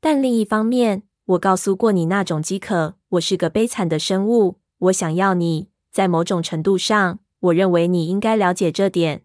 [0.00, 5.70] 但另一方面，我告诉过你那种饥渴。”我是个悲惨的生物，我想要你。
[5.90, 9.24] 在某种程度上，我认为你应该了解这点。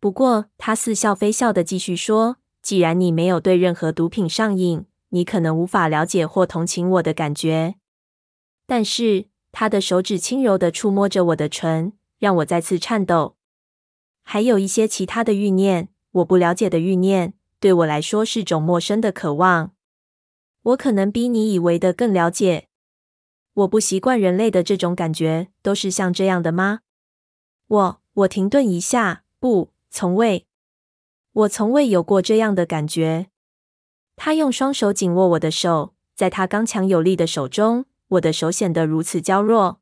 [0.00, 7.74] 不过，他似笑非笑的继续说：“既然你没有对任何毒品上瘾，你可能无法了解或同情我的感觉。”
[8.66, 13.36] 但是，他的手指轻柔的触摸着我的唇，让我再次颤抖。
[14.22, 19.72] 还有一些其他的欲念，我不了解的欲念，对我来说是种陌生的渴望。
[20.62, 22.68] 我可能比你以为的更了解。
[23.52, 26.80] 我不习惯人类的这种感觉，都是像这样的吗？
[27.68, 30.46] 我我停顿一下，不，从未，
[31.32, 33.28] 我从未有过这样的感觉。
[34.16, 39.80] 他用双手紧握我的手，在他刚强有力的手中，我的手显得如此娇弱。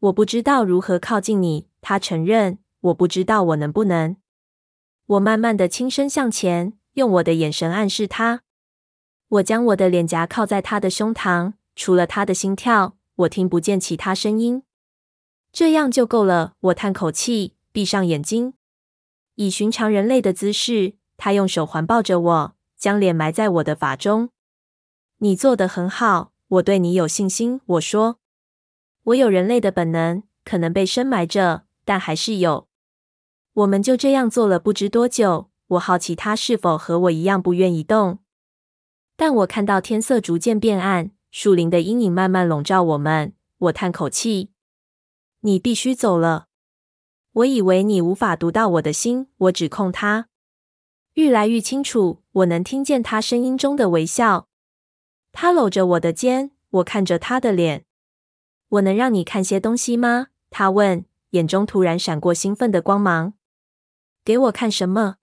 [0.00, 2.58] 我不知道如何靠近你，他承认。
[2.80, 4.16] 我不知道我能不能。
[5.06, 8.42] 我慢慢的轻身向前，用我的眼神暗示他。
[9.28, 14.62] 我将我的脸颊靠在他的胸膛，除了他的心跳，我听不见其他声音。
[15.50, 16.54] 这样就够了。
[16.60, 18.54] 我叹口气，闭上眼睛，
[19.34, 24.30] 以寻常人类的姿势，他用手环抱着我，将脸埋在我的发中。
[25.18, 27.60] 你做的很好，我对你有信心。
[27.66, 28.18] 我说，
[29.02, 32.68] 我有人类的本能，可能被深埋着，但还是有。
[33.52, 35.50] 我们就这样做了不知多久。
[35.68, 38.20] 我好奇他是否和我一样不愿移动，
[39.16, 43.34] 但我看到天色逐渐变暗，树林的阴影慢慢笼罩我们。
[43.58, 44.50] 我叹口气。
[45.40, 46.46] 你必须走了。
[47.32, 49.26] 我以为你无法读到我的心。
[49.38, 50.28] 我指控他。
[51.14, 54.46] 愈来愈清楚，我能听见他声音中的微笑。
[55.38, 57.84] 他搂着我的肩，我看着他的脸。
[58.70, 60.28] 我能让你看些东西吗？
[60.48, 63.34] 他问，眼中突然闪过兴奋的光芒。
[64.24, 65.16] 给我看什么？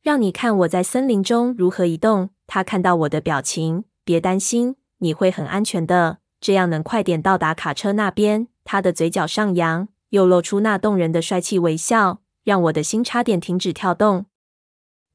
[0.00, 2.30] 让你看我在森林中如何移动。
[2.46, 6.20] 他看到我的表情，别担心，你会很安全的。
[6.40, 8.48] 这样能快点到达卡车那边。
[8.64, 14.24] 他的嘴角上扬，又露出那动人的帅气微笑，让我的心差点停止跳动。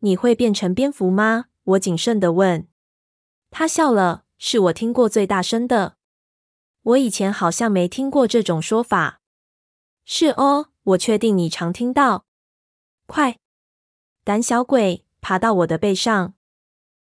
[0.01, 1.45] 你会变成蝙蝠吗？
[1.63, 2.67] 我谨慎地问。
[3.51, 5.97] 他笑了，是我听过最大声的。
[6.83, 9.19] 我以前好像没听过这种说法。
[10.05, 12.25] 是哦，我确定你常听到。
[13.05, 13.37] 快，
[14.23, 16.33] 胆小鬼，爬到我的背上。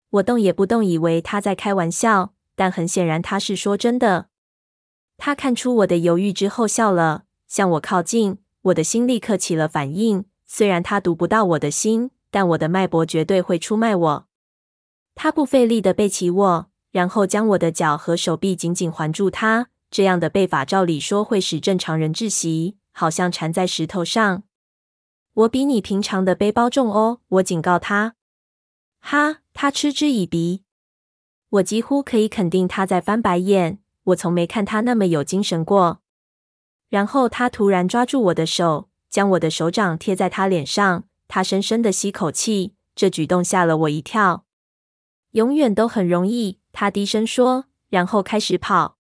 [0.09, 4.29] 我动也不动，以为他在开玩笑，但很显然他是说真的。
[5.19, 8.39] 他看出我的犹豫之后笑了，向我靠近。
[8.63, 10.25] 我的心立刻起了反应。
[10.47, 14.26] 虽然他读不到我的心，但我的脉搏绝对会出卖我。
[15.17, 19.69] 他不费力的背起我，然后将我的脚和手臂紧紧环住他。
[19.91, 24.43] 这样的背法照理说会使正常人窒息，好像缠在石头上。
[25.33, 28.15] 我比你平常的背包重哦，我警告他。
[29.01, 30.63] 哈，他嗤之以鼻。
[31.49, 33.79] 我几乎可以肯定他在翻白眼。
[34.05, 36.01] 我从没看他那么有精神过。
[36.89, 41.05] 然后他突然抓住我的手，将我的手掌贴在他脸上。
[41.27, 44.46] 他深深的吸口气，这举动吓了我一跳。
[45.37, 48.97] 永远都很容易，他低声说，然后开始跑。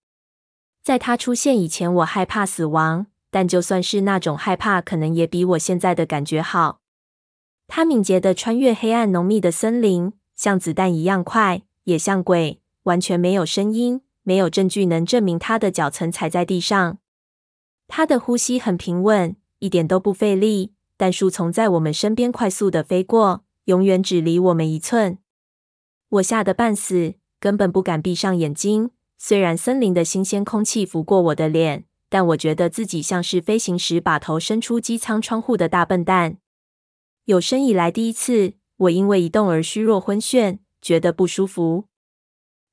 [0.82, 6.80] 在他出现以前，我害怕死亡，但就算是那种害怕，可能也比我现在的感觉好。
[7.66, 14.02] 他敏捷地穿越黑暗浓密的森林，像子弹一样快，也像鬼，完全没有声音。
[14.22, 16.98] 没有证据能证明他的脚曾踩在地上。
[17.88, 20.74] 他的呼吸很平稳，一点都不费力。
[20.98, 25.16] 但树丛在我们身边快速地飞过，永远只离我们一寸。
[26.08, 28.90] 我吓得半死，根本不敢闭上眼睛。
[29.18, 36.38] 虽然森林的新鲜空气拂过我的脸，但我觉得自己像是飞行时把头伸出机舱窗户的大笨蛋。
[37.24, 41.86] 有生以来第一次，我因为移动而虚弱昏眩，觉得不舒服。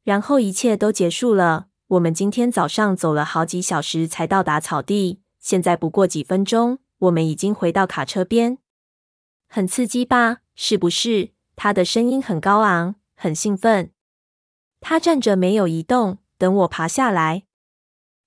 [0.03, 1.67] 然后一切都结束了。
[1.87, 8.57] 我们今天早上走了好几小时才到达草地，现在不过几分钟，我们已经回到卡车边。
[9.47, 10.39] 很刺激吧？
[10.55, 11.31] 是不是？
[11.55, 13.93] 他的声音很高昂，很兴奋。
[14.81, 17.45] 他站着没有移动，等我爬下来。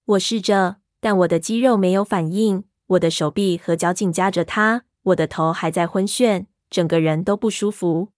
[0.07, 2.65] 我试着，但我的肌肉没有反应。
[2.87, 8.09] 我的手臂和脚紧夹着他，我的头还在昏眩，整个人都不舒服。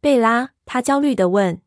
[0.00, 1.60] 贝拉，他焦虑地问。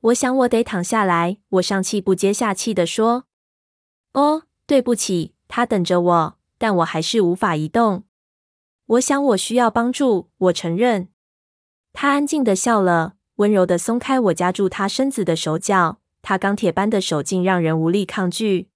[0.00, 1.38] 我想我得躺下来。
[1.50, 3.26] 我上气不接下气地说
[4.14, 8.02] ：“哦，对不起。”他等着我，但我还是无法移动。
[8.86, 10.30] 我想我需要帮助。
[10.38, 11.10] 我承认。
[11.92, 16.00] 他安静地笑了，温柔的松开我夹住他身子的手脚。
[16.22, 18.68] 他钢铁般的手劲让人无力抗拒。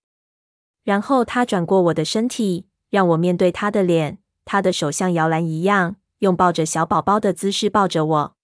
[0.85, 4.19] 然后他转过我的身体，让我面对他的脸。
[4.45, 8.37] 他的手像摇篮一样，用抱着小宝宝的姿势抱着我。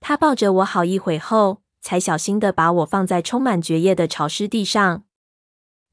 [0.00, 1.62] 他抱着我好一会后。
[1.82, 5.04] 才小心的把我放在充满蕨叶的潮湿地上。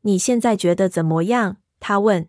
[0.01, 1.57] 你现在觉得怎么样？
[1.79, 2.27] 他问。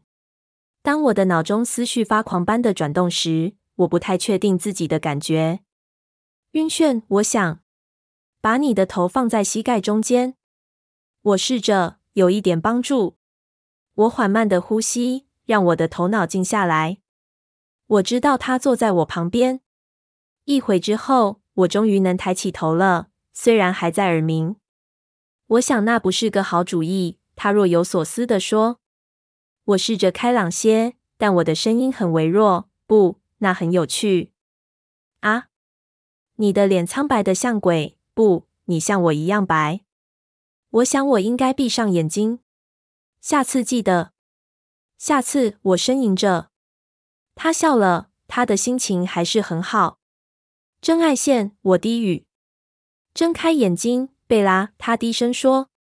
[0.80, 5.58] 当我的脑中思绪发狂般的转动时，我不太确定自己的感觉。
[6.52, 7.61] 晕眩，我想。
[8.40, 10.36] 把你的头放在膝盖中间。
[11.20, 13.16] 我试着，有一点帮助。
[13.94, 16.99] 我缓慢的呼吸，让我的头脑静下来。
[17.86, 19.61] 我知道他坐在我旁边。
[20.44, 23.09] 一会之后，我终于能抬起头了。
[23.32, 24.57] 虽然还在耳鸣，
[25.46, 27.18] 我想那不是个好主意。
[27.34, 28.80] 他若有所思地说
[29.64, 32.68] ：“我试着开朗些，但我的声音很微弱。
[32.86, 34.32] 不，那很有趣。
[35.20, 35.49] 啊，
[36.41, 37.97] 你的脸苍白的像鬼。
[38.14, 39.80] 不，你像我一样白。
[40.70, 42.41] 我想我应该闭上眼睛。
[43.20, 44.12] 下次记得。
[44.97, 46.51] 下次。”我呻吟着。
[47.34, 49.99] 他笑了，他的心情还是很好。
[50.80, 52.26] 真爱线，我低语。
[53.14, 55.70] 睁开眼睛，贝拉，他低声说：“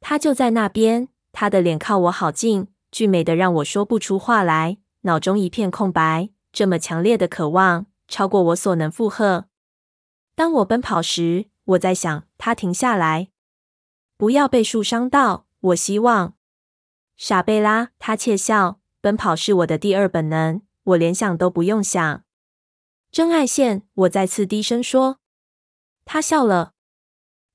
[0.00, 6.30] 他就在那边，他的脸靠我好近，俊美的让我说不出话来，脑中一片空白。
[6.52, 9.46] 这么强烈的渴望，超过我所能负荷。
[10.34, 13.30] 当我奔跑时，我在想，他停下来，
[14.16, 15.46] 不要被树伤到。
[15.60, 16.34] 我希望。”
[17.16, 18.80] 傻贝拉，他窃笑。
[19.00, 22.24] 奔跑是我的第二本能，我连想都不用想。
[23.12, 25.20] 真爱线，我再次低声说。
[26.04, 26.74] 他笑了。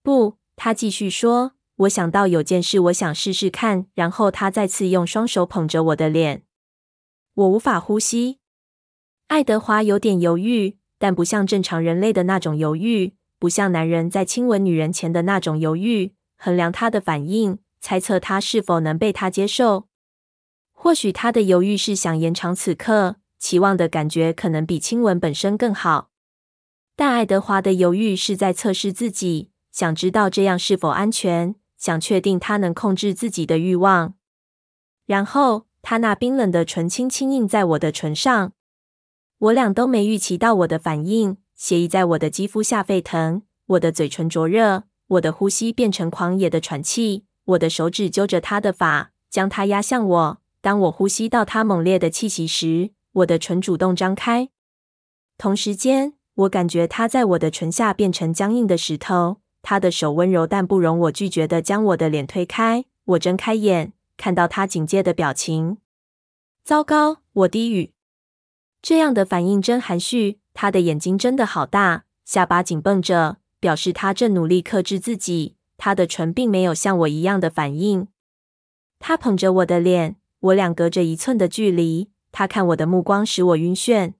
[0.02, 1.54] 不，他继续说。
[1.76, 3.88] 我想到有件事，我想试试看。
[3.94, 6.46] 然后他再次用双手捧着我的脸。
[7.34, 8.40] 我无法呼吸。
[9.28, 16.14] 爱德华有点犹豫，但不像正常人类的那种犹豫，不像男人在亲吻女人前的那种犹豫。
[16.38, 19.88] 衡量他的反应，猜测他是否能被他接受。
[20.72, 26.12] 或许他的犹豫是想延长此刻，期望的感觉可能比亲吻本身更好。
[26.96, 34.14] 但爱德华的犹豫是在测试自己，想知道这样是否安全，想确定他能控制自己的欲望。
[35.06, 38.54] 然后他那冰冷的唇轻轻印在我的唇上，
[39.40, 50.42] 我俩都没预期到我的反应，血液在我的肌肤下沸腾，我的嘴唇灼热，我的呼吸变成狂野的喘气，我的手指揪着他的发，将他压向我。
[50.60, 54.50] 当我呼吸到他猛烈的气息时，我的唇主动张开。
[55.38, 59.38] 同时间，我感觉他在我的唇下变成僵硬的石头。
[59.62, 62.84] 他的手温柔但不容我拒绝地将我的脸推开。
[63.06, 65.78] 我睁开眼，看到他警戒的表情。
[66.66, 67.94] 糟糕，我低语。
[68.82, 70.40] 这样的反应真含蓄。
[70.54, 75.56] 他的眼睛真的好大，下巴紧绷着，表示他正努力克制自己。
[75.78, 78.08] 他的唇并没有像我一样的反应。
[79.00, 80.18] 他捧着我的脸。
[80.42, 84.14] 我俩隔着一寸的距离，他看我的目光使我晕眩。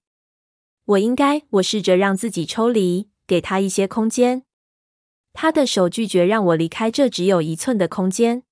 [0.84, 1.44] 我应该……
[1.52, 4.44] 我试着让自己抽离，给他一些空间。
[5.32, 8.44] 他的手拒绝让我离开这只有一寸的空间。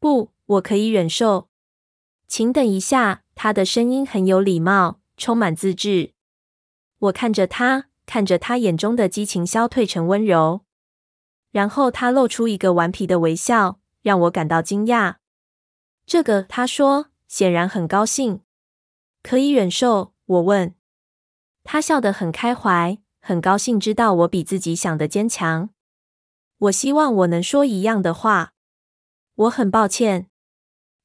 [0.00, 1.48] 不，我可以忍受。
[2.26, 6.14] 请等一下，他的声音很有礼貌，充满自制。
[7.00, 10.62] 我看着他，看着他眼中的激情消退成温柔，
[11.50, 15.16] 然后他露出一个顽皮的微笑，让我感到惊讶。
[16.06, 18.40] 这个，他说，显然很高兴，
[19.22, 20.14] 可以忍受。
[20.24, 20.74] 我问，
[21.64, 25.70] 他笑得很开怀，很高兴知道我比自己想的坚强。
[26.58, 28.52] 我希望我能说一样的话。
[29.34, 30.28] 我很抱歉，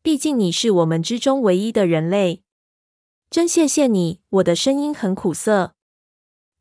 [0.01, 2.42] 毕竟你是我们之中唯一的人类。
[3.33, 4.19] 真谢谢你。
[4.29, 5.73] 我的声音很苦涩。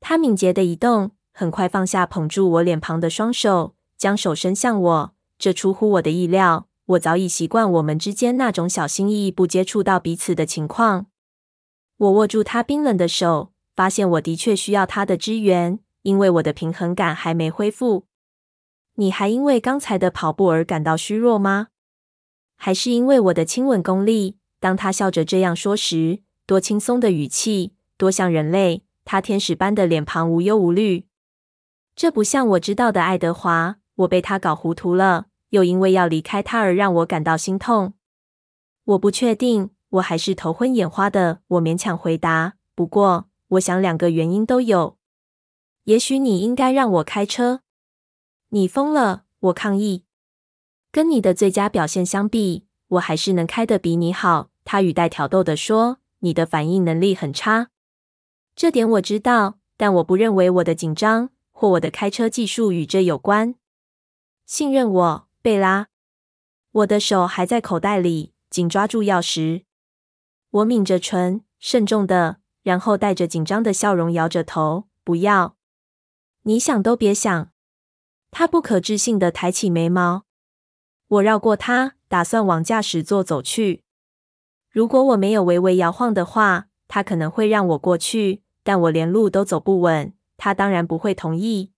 [0.00, 5.14] 他敏捷的移动，很快放下捧住我脸庞的双手，将手伸向我。
[5.38, 6.68] 这出乎我的意料。
[6.86, 11.08] 我早已习惯我们之间那种小心翼翼、不接触到彼此的情况。
[11.98, 18.06] 我握住他冰冷的手，发现我的确需要他的支援，因为我的平衡感还没恢复。
[18.94, 21.68] 你还因为刚才的跑步而感到虚弱吗？
[22.56, 24.38] 还是因为我的亲吻功力？
[24.58, 26.22] 当他笑着这样说时，
[26.52, 28.84] 多轻松的语气，多像人类。
[29.06, 31.06] 他天使般的脸庞无忧无虑。
[31.96, 33.78] 这不像我知道的爱德华。
[33.94, 35.28] 我被他搞糊涂了。
[35.48, 37.94] 又因为要离开他而让我感到心痛。
[38.84, 41.40] 我不确定，我还是头昏眼花的。
[41.48, 42.56] 我勉强回答。
[42.74, 44.98] 不过，我想两个原因都有。
[45.84, 47.62] 也许你应该让我开车。
[48.50, 49.24] 你疯了！
[49.40, 50.04] 我抗议。
[50.90, 54.50] 跟你的最佳表现相比，我还是能开得比你好。
[54.66, 57.68] 他语带挑逗地说：“你的反应能力很差。”
[58.56, 63.54] 这点我知道，但我不认为我的紧张或我的开车技术与这有关。
[64.44, 65.28] 信任我。
[65.42, 65.88] 贝拉，
[66.70, 69.64] 我的手还在口袋里，紧抓住钥匙。
[70.50, 74.84] 我抿着唇，慎重的，然后带着紧张的笑容摇着头。
[75.02, 75.56] 不要，
[76.42, 77.50] 你想都别想。
[78.30, 80.26] 他不可置信的抬起眉毛。
[81.08, 83.82] 我绕过他，打算往驾驶座走去。
[84.72, 88.42] 如果我没有微微摇晃的话，他可能会让我过去。
[88.64, 91.70] 但我连路都走不稳，他当然不会同意。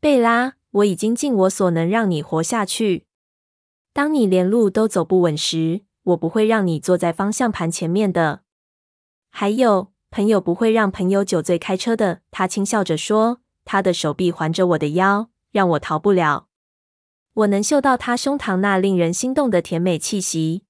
[0.00, 0.54] 贝拉。
[0.72, 3.04] 我已经尽我所能让你活下去。
[3.92, 8.40] 当你连路都走不稳时，我不会让你坐在方向盘前面的。
[9.28, 12.22] 还有，朋友不会让朋友酒醉开车的。
[12.30, 16.46] 他轻笑着说，他的手臂环着我的腰，让我逃不了。
[17.34, 20.64] 我能嗅到他胸膛那令人心动的甜美气息。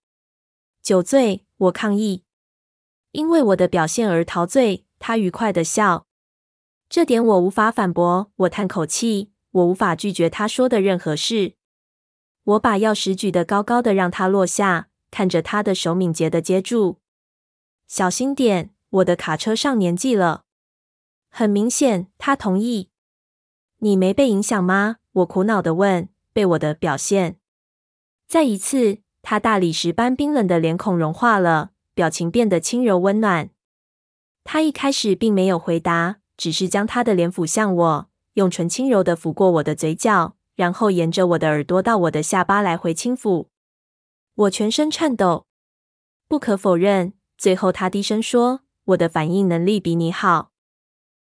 [0.83, 2.25] 酒醉，我抗议，
[3.13, 4.85] 因为我的表现而陶醉。
[4.99, 6.07] 他愉快的笑，
[6.89, 8.33] 这点我无法反驳。
[8.35, 9.31] 我叹口气。
[9.53, 11.55] 我无法拒绝他说的任何事。
[12.45, 16.99] 我把钥匙举得高高的，让他落下，看着他的手敏捷的接住。
[17.87, 20.45] 小心点，我的卡车上年纪了。
[21.29, 22.89] 很明显，他同意。
[23.79, 24.97] 你没被影响吗？
[25.13, 26.09] 我苦恼的问。
[26.33, 27.37] 被我的表现。
[28.27, 33.51] 再一次，他大理石般冰冷的脸孔融化了，表情变得轻柔温暖。
[34.45, 43.47] 他一开始并没有回答，只是将他的脸抚向我，用唇轻柔的抚过我的嘴角，然后沿着我的耳朵到我的下巴来回轻抚。
[44.35, 45.47] 我全身颤抖。
[46.29, 50.52] 不可否认，最后他低声说：“我的反应能力比你好。”